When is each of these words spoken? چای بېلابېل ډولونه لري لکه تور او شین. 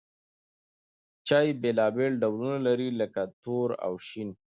چای 1.27 1.47
بېلابېل 1.61 2.13
ډولونه 2.21 2.57
لري 2.67 2.89
لکه 2.99 3.21
تور 3.43 3.69
او 3.85 3.93
شین. 4.07 4.29